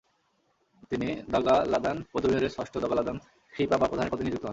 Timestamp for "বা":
3.77-3.87